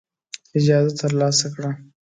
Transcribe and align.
اجازه 0.59 0.91
ترلاسه 0.99 1.47
کړه. 1.53 1.71